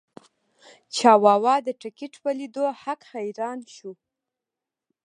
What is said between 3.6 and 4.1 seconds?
شو.